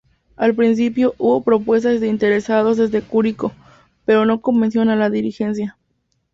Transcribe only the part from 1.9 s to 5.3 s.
de interesados desde Curicó, pero no convencieron a la